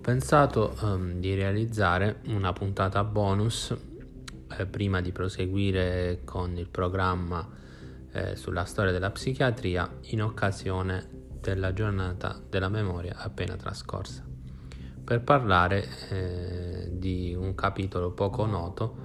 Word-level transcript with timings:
pensato 0.00 0.74
um, 0.80 1.20
di 1.20 1.34
realizzare 1.34 2.20
una 2.28 2.52
puntata 2.52 3.04
bonus 3.04 3.76
eh, 4.56 4.66
prima 4.66 5.00
di 5.00 5.12
proseguire 5.12 6.22
con 6.24 6.56
il 6.56 6.68
programma 6.68 7.46
eh, 8.12 8.34
sulla 8.34 8.64
storia 8.64 8.92
della 8.92 9.10
psichiatria 9.10 9.88
in 10.06 10.22
occasione 10.22 11.28
della 11.40 11.72
giornata 11.72 12.40
della 12.48 12.68
memoria 12.68 13.16
appena 13.16 13.56
trascorsa, 13.56 14.24
per 15.04 15.22
parlare 15.22 15.86
eh, 16.08 16.88
di 16.92 17.34
un 17.34 17.54
capitolo 17.54 18.12
poco 18.12 18.46
noto 18.46 18.96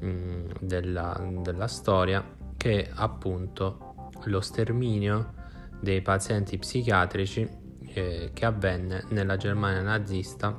mh, 0.00 0.06
mm, 0.06 0.50
della, 0.60 1.32
della 1.40 1.68
storia 1.68 2.24
che 2.56 2.84
è 2.84 2.90
appunto 2.94 4.10
lo 4.24 4.40
sterminio 4.40 5.32
dei 5.80 6.02
pazienti 6.02 6.58
psichiatrici 6.58 7.62
eh, 7.94 8.30
che 8.32 8.44
avvenne 8.44 9.04
nella 9.10 9.36
Germania 9.36 9.82
nazista 9.82 10.58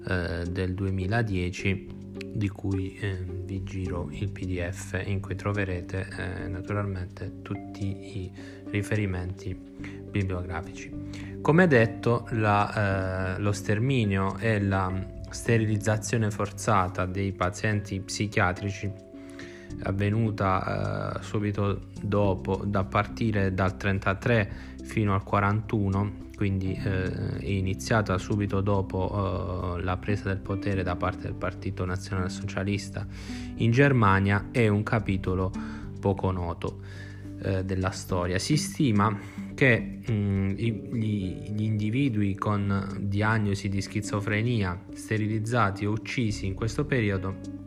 eh, 0.08 0.44
del 0.48 0.72
2010 0.72 1.86
di 2.32 2.48
cui 2.48 2.96
eh, 2.96 3.22
vi 3.44 3.62
giro 3.62 4.08
il 4.10 4.30
pdf 4.30 5.02
in 5.04 5.20
cui 5.20 5.36
troverete 5.36 6.08
eh, 6.16 6.48
naturalmente 6.48 7.42
tutti 7.42 8.22
i 8.22 8.32
riferimenti 8.70 9.54
bibliografici. 10.10 10.90
Come 11.42 11.66
detto, 11.66 12.26
la, 12.30 13.34
eh, 13.36 13.38
lo 13.38 13.52
sterminio 13.52 14.38
e 14.38 14.62
la 14.62 14.90
sterilizzazione 15.28 16.30
forzata 16.30 17.04
dei 17.04 17.32
pazienti 17.32 18.00
psichiatrici 18.00 19.12
avvenuta 19.82 21.18
eh, 21.18 21.22
subito 21.22 21.88
dopo, 22.00 22.62
da 22.64 22.84
partire 22.84 23.52
dal 23.52 23.76
33 23.76 24.50
fino 24.84 25.14
al 25.14 25.22
41, 25.22 26.22
quindi 26.36 26.72
eh, 26.74 27.38
è 27.38 27.46
iniziata 27.46 28.18
subito 28.18 28.60
dopo 28.60 29.76
eh, 29.76 29.82
la 29.82 29.96
presa 29.96 30.28
del 30.28 30.38
potere 30.38 30.82
da 30.82 30.96
parte 30.96 31.22
del 31.22 31.34
Partito 31.34 31.84
Nazionale 31.84 32.28
Socialista 32.28 33.06
in 33.56 33.70
Germania, 33.70 34.48
è 34.50 34.68
un 34.68 34.82
capitolo 34.82 35.50
poco 36.00 36.30
noto 36.30 36.80
eh, 37.42 37.64
della 37.64 37.90
storia. 37.90 38.38
Si 38.38 38.56
stima 38.56 39.16
che 39.54 40.00
mh, 40.06 40.12
mm, 40.12 40.50
gli, 40.50 40.72
gli, 41.50 41.62
individui 41.62 42.34
con 42.34 42.98
diagnosi 43.00 43.68
di 43.68 43.80
schizofrenia 43.80 44.78
sterilizzati 44.92 45.86
o 45.86 45.92
uccisi 45.92 46.46
in 46.46 46.54
questo 46.54 46.84
periodo 46.84 47.62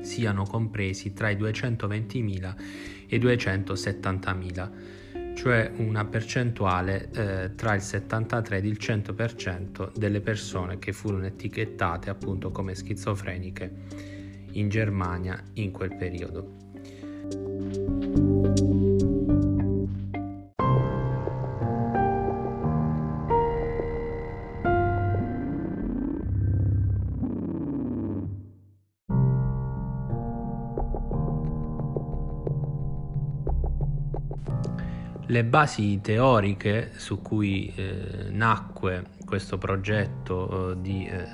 siano 0.00 0.44
compresi 0.44 1.12
tra 1.12 1.30
i 1.30 1.36
220.000 1.36 2.54
e 3.08 3.16
i 3.16 3.18
270.000, 3.18 5.34
cioè 5.34 5.70
una 5.76 6.04
percentuale 6.04 7.10
eh, 7.12 7.54
tra 7.54 7.74
il 7.74 7.80
73 7.80 8.58
ed 8.58 8.64
il 8.64 8.78
100% 8.80 9.96
delle 9.96 10.20
persone 10.20 10.78
che 10.78 10.92
furono 10.92 11.26
etichettate 11.26 12.10
appunto 12.10 12.50
come 12.50 12.74
schizofreniche 12.74 13.72
in 14.52 14.68
Germania 14.68 15.40
in 15.54 15.70
quel 15.70 15.96
periodo. 15.96 18.29
Le 35.30 35.44
basi 35.44 36.00
teoriche 36.00 36.90
su 36.96 37.22
cui 37.22 37.72
eh, 37.76 38.30
nacque 38.30 39.04
questo 39.24 39.58
progetto 39.58 40.72
eh, 40.72 40.80
di 40.80 41.06
eh, 41.06 41.24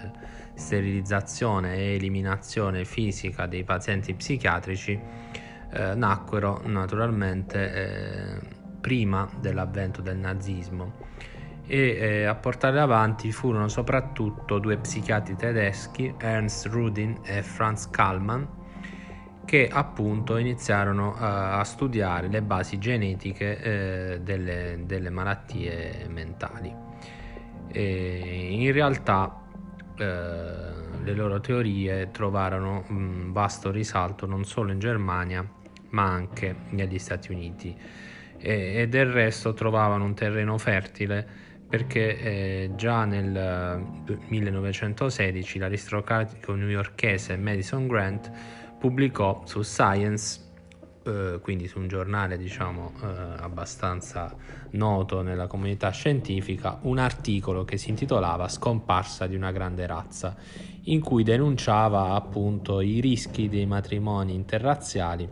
sterilizzazione 0.52 1.76
e 1.76 1.94
eliminazione 1.94 2.84
fisica 2.84 3.46
dei 3.46 3.64
pazienti 3.64 4.12
psichiatrici 4.12 5.00
eh, 5.72 5.94
nacquero 5.94 6.60
naturalmente 6.66 7.72
eh, 7.72 8.40
prima 8.82 9.26
dell'avvento 9.40 10.02
del 10.02 10.18
nazismo. 10.18 10.92
E 11.66 12.24
a 12.26 12.34
portare 12.34 12.78
avanti 12.78 13.32
furono 13.32 13.68
soprattutto 13.68 14.58
due 14.58 14.76
psichiatri 14.76 15.36
tedeschi, 15.36 16.14
Ernst 16.18 16.66
Rudin 16.66 17.20
e 17.24 17.42
Franz 17.42 17.88
Kallmann, 17.88 18.44
che 19.46 19.68
appunto 19.72 20.36
iniziarono 20.36 21.14
a, 21.14 21.58
a 21.58 21.64
studiare 21.64 22.28
le 22.28 22.42
basi 22.42 22.78
genetiche 22.78 23.62
eh, 23.62 24.20
delle, 24.20 24.80
delle, 24.84 25.08
malattie 25.08 26.06
mentali. 26.10 26.74
E 27.68 28.48
in 28.50 28.72
realtà 28.72 29.42
eh, 29.96 30.04
le 31.02 31.14
loro 31.14 31.40
teorie 31.40 32.10
trovarono 32.10 32.84
un 32.88 33.32
vasto 33.32 33.70
risalto 33.70 34.26
non 34.26 34.44
solo 34.44 34.72
in 34.72 34.78
Germania 34.78 35.48
ma 35.90 36.02
anche 36.02 36.54
negli 36.70 36.98
Stati 36.98 37.30
Uniti 37.32 37.74
e, 38.38 38.72
e 38.74 38.88
del 38.88 39.06
resto 39.06 39.54
trovavano 39.54 40.04
un 40.04 40.14
terreno 40.14 40.58
fertile 40.58 41.44
perché 41.68 42.18
eh, 42.18 42.70
già 42.76 43.04
nel 43.04 43.84
1916 44.28 45.58
l'aristocratico 45.58 46.54
newyorkese 46.54 47.36
Madison 47.36 47.86
Grant 47.88 48.30
pubblicò 48.78 49.42
su 49.44 49.62
Science, 49.62 50.40
eh, 51.04 51.38
quindi 51.42 51.66
su 51.68 51.78
un 51.78 51.88
giornale 51.88 52.36
diciamo 52.36 52.92
eh, 53.02 53.06
abbastanza 53.40 54.34
noto 54.70 55.22
nella 55.22 55.46
comunità 55.46 55.90
scientifica, 55.90 56.78
un 56.82 56.98
articolo 56.98 57.64
che 57.64 57.76
si 57.76 57.90
intitolava 57.90 58.48
Scomparsa 58.48 59.26
di 59.26 59.36
una 59.36 59.52
grande 59.52 59.86
razza, 59.86 60.36
in 60.84 61.00
cui 61.00 61.22
denunciava 61.22 62.10
appunto 62.10 62.80
i 62.80 63.00
rischi 63.00 63.48
dei 63.48 63.66
matrimoni 63.66 64.34
interrazziali 64.34 65.28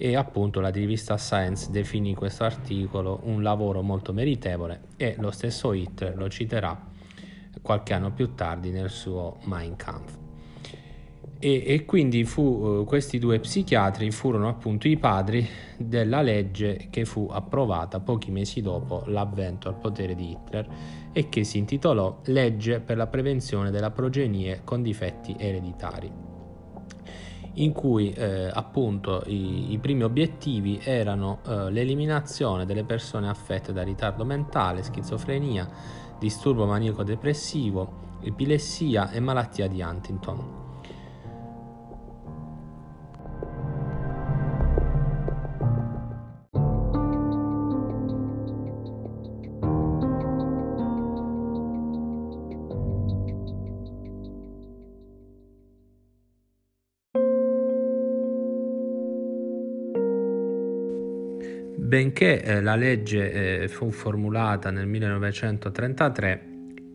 e 0.00 0.14
appunto 0.14 0.60
la 0.60 0.68
rivista 0.68 1.16
Science 1.16 1.70
definì 1.70 2.14
questo 2.14 2.44
articolo 2.44 3.20
un 3.24 3.42
lavoro 3.42 3.82
molto 3.82 4.12
meritevole 4.12 4.82
e 4.96 5.16
lo 5.18 5.32
stesso 5.32 5.72
Hitler 5.72 6.16
lo 6.16 6.28
citerà 6.28 6.86
qualche 7.60 7.94
anno 7.94 8.12
più 8.12 8.34
tardi 8.34 8.70
nel 8.70 8.90
suo 8.90 9.38
Mein 9.44 9.74
Kampf. 9.74 10.27
E, 11.40 11.62
e 11.64 11.84
quindi 11.84 12.24
fu, 12.24 12.42
uh, 12.42 12.84
questi 12.84 13.18
due 13.18 13.38
psichiatri 13.38 14.10
furono 14.10 14.48
appunto 14.48 14.88
i 14.88 14.96
padri 14.96 15.46
della 15.76 16.20
legge 16.20 16.88
che 16.90 17.04
fu 17.04 17.28
approvata 17.30 18.00
pochi 18.00 18.32
mesi 18.32 18.60
dopo 18.60 19.04
l'avvento 19.06 19.68
al 19.68 19.76
potere 19.76 20.16
di 20.16 20.30
Hitler 20.30 20.68
e 21.12 21.28
che 21.28 21.44
si 21.44 21.58
intitolò 21.58 22.20
Legge 22.24 22.80
per 22.80 22.96
la 22.96 23.06
prevenzione 23.06 23.70
della 23.70 23.92
progenie 23.92 24.62
con 24.64 24.82
difetti 24.82 25.36
ereditari 25.38 26.28
in 27.54 27.72
cui 27.72 28.10
eh, 28.12 28.50
appunto 28.52 29.22
i, 29.26 29.72
i, 29.72 29.78
primi 29.78 30.04
obiettivi 30.04 30.80
erano 30.82 31.40
eh, 31.46 31.70
l'eliminazione 31.70 32.64
delle 32.64 32.84
persone 32.84 33.28
affette 33.28 33.72
da 33.72 33.82
ritardo 33.82 34.24
mentale, 34.24 34.82
schizofrenia, 34.84 35.68
disturbo 36.18 36.66
maniaco-depressivo, 36.66 38.18
epilessia 38.22 39.10
e 39.10 39.18
malattia 39.18 39.66
di 39.66 39.80
Huntington. 39.80 40.67
Benché 61.88 62.42
eh, 62.42 62.60
la 62.60 62.76
legge 62.76 63.62
eh, 63.62 63.68
fu 63.68 63.90
formulata 63.90 64.70
nel 64.70 64.86
1933, 64.86 66.48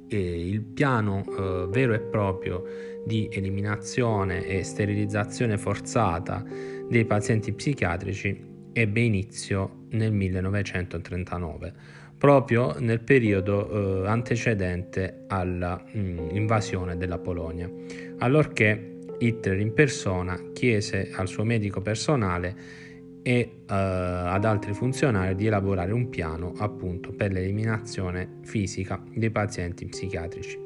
eh, 0.08 0.48
il 0.48 0.62
piano 0.62 1.26
vero 1.68 1.96
e 1.96 2.00
proprio 2.00 2.64
di 3.04 3.28
eliminazione 3.32 4.46
e 4.46 4.62
sterilizzazione 4.62 5.58
forzata 5.58 6.46
dei 6.88 7.06
pazienti 7.06 7.54
psichiatrici 7.54 8.70
ebbe 8.72 9.02
inizio 9.02 9.86
nel 9.94 10.12
1939, 10.12 11.74
proprio 12.16 12.76
nel 12.78 13.00
periodo 13.00 14.04
eh, 14.04 14.08
antecedente 14.08 15.24
all'invasione 15.26 16.94
mm, 16.94 17.00
della 17.00 17.18
Polonia, 17.18 17.68
allorché 18.20 19.00
Hitler 19.18 19.60
in 19.60 19.74
persona 19.74 20.40
chiese 20.54 21.10
al 21.16 21.28
suo 21.28 21.44
medico 21.44 21.82
personale 21.82 22.83
e 23.24 23.62
uh, 23.62 23.64
ad 23.68 24.46
altri 24.46 24.74
funzionari 24.74 25.34
di 25.36 25.48
elaborare 25.48 25.94
un 25.94 26.10
piano 26.10 26.54
appunto 26.58 27.12
per 27.12 27.32
l'eliminazione 27.32 28.40
fisica 28.44 29.02
dei 29.14 29.32
pazienti 29.32 29.86
psichiatrici. 29.86 30.60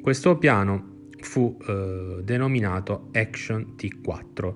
Questo 0.00 0.36
piano 0.36 0.94
fu 1.18 1.56
uh, 1.58 2.20
denominato 2.22 3.08
Action 3.12 3.74
T4, 3.76 4.52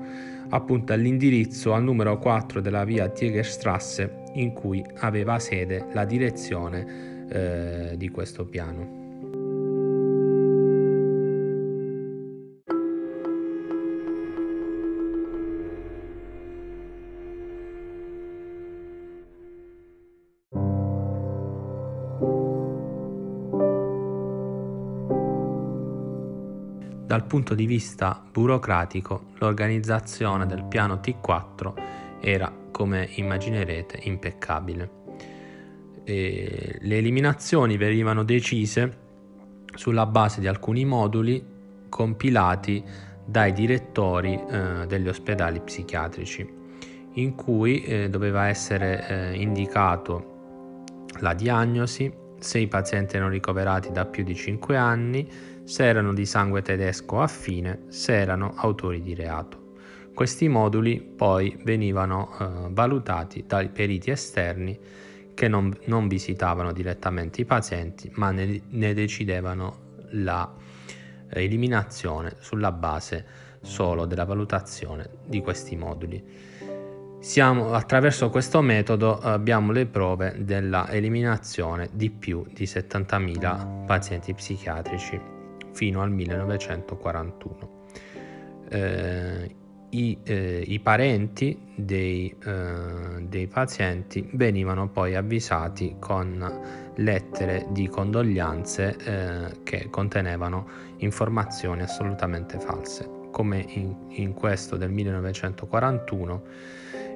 appunto 0.50 0.92
all'indirizzo 0.92 1.72
al 1.72 1.82
numero 1.82 2.18
4 2.18 2.60
della 2.60 2.84
via 2.84 3.08
Tiegerstrasse 3.08 4.18
in 4.34 4.52
cui 4.52 4.84
aveva 4.98 5.38
sede 5.38 5.86
la 5.92 6.04
direzione 6.04 7.92
uh, 7.92 7.96
di 7.96 8.08
questo 8.10 8.44
piano. 8.44 8.99
Dal 27.10 27.24
punto 27.24 27.56
di 27.56 27.66
vista 27.66 28.22
burocratico, 28.30 29.30
l'organizzazione 29.38 30.46
del 30.46 30.62
piano 30.62 31.00
T4 31.02 32.20
era, 32.20 32.54
come 32.70 33.08
immaginerete, 33.14 33.98
impeccabile. 34.02 34.90
E 36.04 36.78
le 36.80 36.96
eliminazioni 36.96 37.76
venivano 37.76 38.22
decise 38.22 38.98
sulla 39.74 40.06
base 40.06 40.38
di 40.38 40.46
alcuni 40.46 40.84
moduli 40.84 41.44
compilati 41.88 42.80
dai 43.24 43.52
direttori 43.54 44.40
eh, 44.48 44.86
degli 44.86 45.08
ospedali 45.08 45.58
psichiatrici, 45.58 46.48
in 47.14 47.34
cui 47.34 47.82
eh, 47.82 48.08
doveva 48.08 48.46
essere 48.46 49.08
eh, 49.08 49.34
indicato 49.34 50.84
la 51.18 51.34
diagnosi, 51.34 52.18
se 52.38 52.60
i 52.60 52.68
pazienti 52.68 53.16
erano 53.16 53.32
ricoverati 53.32 53.90
da 53.90 54.06
più 54.06 54.22
di 54.22 54.36
5 54.36 54.76
anni, 54.76 55.28
se 55.70 55.84
erano 55.84 56.12
di 56.12 56.26
sangue 56.26 56.62
tedesco 56.62 57.20
affine, 57.20 57.82
se 57.90 58.18
erano 58.18 58.54
autori 58.56 59.00
di 59.02 59.14
reato. 59.14 59.74
Questi 60.12 60.48
moduli 60.48 61.00
poi 61.00 61.56
venivano 61.62 62.28
eh, 62.32 62.46
valutati 62.70 63.44
dai 63.46 63.68
periti 63.68 64.10
esterni 64.10 64.76
che 65.32 65.46
non, 65.46 65.72
non, 65.84 66.08
visitavano 66.08 66.72
direttamente 66.72 67.42
i 67.42 67.44
pazienti 67.44 68.10
ma 68.14 68.32
ne, 68.32 68.62
ne 68.68 68.94
decidevano 68.94 69.98
la 70.10 70.52
eliminazione 71.28 72.34
sulla 72.40 72.72
base 72.72 73.24
solo 73.62 74.06
della 74.06 74.24
valutazione 74.24 75.08
di 75.24 75.40
questi 75.40 75.76
moduli. 75.76 76.20
Siamo, 77.20 77.74
attraverso 77.74 78.28
questo 78.28 78.60
metodo 78.60 79.20
abbiamo 79.20 79.70
le 79.70 79.86
prove 79.86 80.34
della 80.40 80.90
eliminazione 80.90 81.90
di 81.92 82.10
più 82.10 82.44
di 82.52 82.64
70.000 82.64 83.86
pazienti 83.86 84.34
psichiatrici 84.34 85.38
fino 85.80 86.02
al 86.02 86.10
1941. 86.10 87.70
Eh, 88.68 89.54
i, 89.92 90.18
eh, 90.22 90.62
i, 90.66 90.78
parenti 90.78 91.58
dei, 91.74 92.36
eh, 92.44 93.26
dei, 93.26 93.46
pazienti 93.46 94.28
venivano 94.34 94.90
poi 94.90 95.14
avvisati 95.16 95.96
con 95.98 96.92
lettere 96.96 97.66
di 97.70 97.88
condoglianze 97.88 98.96
eh, 99.04 99.62
che 99.64 99.88
contenevano 99.88 100.68
informazioni 100.98 101.80
assolutamente 101.80 102.60
false, 102.60 103.08
come 103.30 103.64
in, 103.66 103.96
in 104.08 104.34
questo 104.34 104.76
del 104.76 104.90
1941 104.90 106.42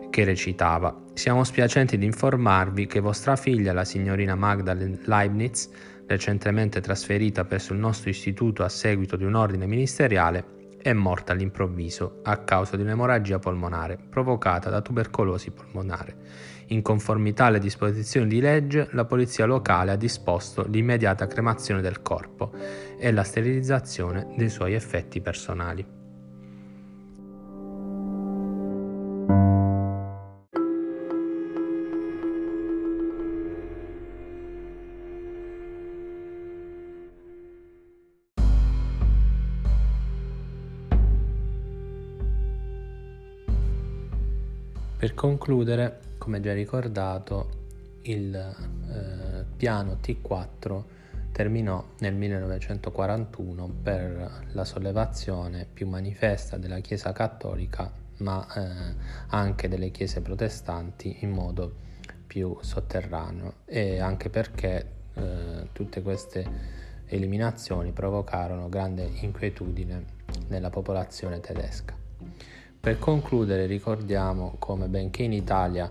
che 0.09 0.25
recitava 0.25 1.03
Siamo 1.15 1.45
spiacenti 1.45 1.97
di 1.97 2.07
informarvi 2.07 2.87
che 2.87 2.99
vostra 2.99 3.37
figlia, 3.37 3.73
la 3.73 3.85
signorina 3.85 4.35
Magdalene 4.35 4.99
Leibniz, 5.05 5.71
recentemente 6.06 6.81
trasferita 6.81 7.45
presso 7.45 7.73
il 7.73 7.79
nostro 7.79 8.11
istituto 8.11 8.62
a 8.62 8.69
seguito 8.69 9.17
di 9.17 9.25
un 9.25 9.35
ordine 9.35 9.67
ministeriale, 9.67 10.53
è 10.85 10.93
morta 10.93 11.33
all'improvviso 11.33 12.21
a 12.25 12.37
causa 12.39 12.77
di 12.77 12.83
un'emorragia 12.83 13.39
polmonare 13.39 13.99
provocata 14.11 14.69
da 14.69 14.83
tubercolosi 14.83 15.51
polmonare. 15.51 16.17
In 16.69 16.83
conformità 16.83 17.47
alle 17.47 17.59
disposizioni 17.59 18.27
di 18.27 18.41
legge, 18.41 18.89
la 18.93 19.06
polizia 19.06 19.47
locale 19.47 19.93
ha 19.93 19.97
disposto 19.97 20.67
l'immediata 20.67 21.27
cremazione 21.27 21.81
del 21.81 22.03
corpo 22.03 22.53
e 22.99 23.12
la 23.12 23.23
sterilizzazione 23.23 24.35
dei 24.37 24.51
suoi 24.51 24.75
effetti 24.75 25.23
personali. 25.23 26.04
Per 45.05 45.12
concludere, 45.12 46.01
come 46.17 46.41
già 46.41 46.55
ricordato, 46.55 47.51
il 48.05 48.35
eh, 48.35 49.45
piano 49.55 49.99
T4 50.03 50.83
terminò 51.31 51.85
nel 51.99 52.15
1941 52.15 53.69
per 53.83 54.47
la 54.53 54.65
sollevazione 54.65 55.67
più 55.71 55.87
manifesta 55.89 56.56
della 56.56 56.79
Chiesa 56.79 57.12
cattolica, 57.12 57.93
ma 58.21 58.47
eh, 58.55 58.95
anche 59.27 59.69
delle 59.69 59.91
chiese 59.91 60.23
protestanti 60.23 61.19
in 61.21 61.33
modo 61.33 61.71
più 62.27 62.56
sotterraneo 62.62 63.56
e 63.67 64.01
anche 64.01 64.31
perché 64.31 64.87
eh, 65.12 65.69
tutte 65.73 66.01
queste 66.01 66.47
eliminazioni 67.09 67.93
provocarono 67.93 68.71
grande 68.71 69.03
inquietudine 69.21 70.03
nella 70.49 70.71
popolazione 70.71 71.41
tedesca. 71.41 71.95
Per 72.84 72.98
concludere 72.98 73.64
ricordiamo 73.64 74.56
come 74.58 74.88
benché 74.88 75.22
in 75.22 75.32
Italia 75.32 75.91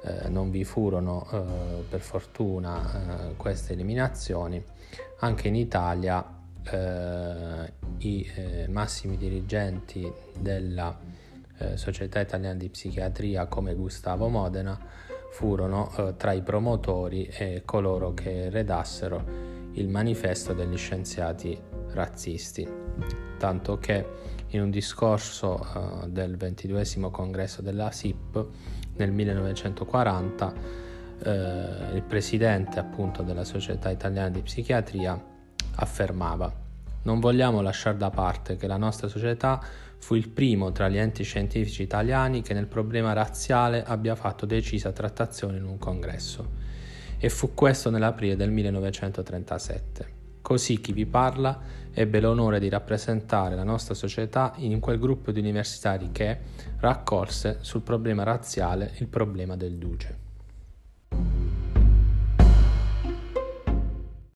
eh, 0.00 0.28
non 0.28 0.52
vi 0.52 0.62
furono 0.62 1.26
eh, 1.32 1.82
per 1.88 1.98
fortuna 1.98 3.30
eh, 3.30 3.34
queste 3.34 3.72
eliminazioni, 3.72 4.62
anche 5.18 5.48
in 5.48 5.56
Italia 5.56 6.24
eh, 6.62 7.72
i 7.98 8.30
eh, 8.36 8.68
massimi 8.68 9.16
dirigenti 9.16 10.08
della 10.38 10.96
eh, 11.58 11.76
Società 11.76 12.20
Italiana 12.20 12.56
di 12.56 12.68
Psichiatria 12.68 13.46
come 13.46 13.74
Gustavo 13.74 14.28
Modena 14.28 14.78
furono 15.32 16.14
tra 16.16 16.30
i 16.30 16.42
promotori 16.42 17.26
e 17.26 17.62
coloro 17.64 18.14
che 18.14 18.48
redassero 18.48 19.24
il 19.72 19.88
manifesto 19.88 20.52
degli 20.52 20.76
scienziati 20.76 21.60
razzisti, 21.90 22.66
tanto 23.38 23.78
che 23.78 24.36
in 24.48 24.62
un 24.62 24.70
discorso 24.70 26.00
uh, 26.02 26.08
del 26.08 26.36
22 26.36 27.10
congresso 27.10 27.62
della 27.62 27.90
SIP 27.90 28.46
nel 28.96 29.12
1940 29.12 30.46
uh, 30.46 31.94
il 31.94 32.04
presidente 32.06 32.78
appunto 32.78 33.22
della 33.22 33.44
Società 33.44 33.90
Italiana 33.90 34.30
di 34.30 34.42
Psichiatria 34.42 35.22
affermava 35.76 36.66
non 37.02 37.20
vogliamo 37.20 37.60
lasciare 37.60 37.96
da 37.96 38.10
parte 38.10 38.56
che 38.56 38.66
la 38.66 38.76
nostra 38.76 39.08
società 39.08 39.60
fu 39.98 40.14
il 40.14 40.28
primo 40.28 40.72
tra 40.72 40.88
gli 40.88 40.98
enti 40.98 41.24
scientifici 41.24 41.82
italiani 41.82 42.42
che 42.42 42.54
nel 42.54 42.66
problema 42.66 43.12
razziale 43.12 43.82
abbia 43.84 44.14
fatto 44.14 44.46
decisa 44.46 44.92
trattazione 44.92 45.56
in 45.56 45.64
un 45.64 45.78
congresso 45.78 46.66
e 47.18 47.28
fu 47.28 47.52
questo 47.54 47.90
nell'aprile 47.90 48.36
del 48.36 48.50
1937. 48.50 50.17
Così 50.48 50.80
chi 50.80 50.92
vi 50.92 51.04
parla 51.04 51.60
ebbe 51.92 52.20
l'onore 52.20 52.58
di 52.58 52.70
rappresentare 52.70 53.54
la 53.54 53.64
nostra 53.64 53.92
società 53.92 54.54
in 54.56 54.80
quel 54.80 54.98
gruppo 54.98 55.30
di 55.30 55.40
universitari 55.40 56.08
che 56.10 56.38
raccolse 56.78 57.58
sul 57.60 57.82
problema 57.82 58.22
razziale 58.22 58.94
il 59.00 59.08
problema 59.08 59.56
del 59.56 59.74
duce. 59.74 60.27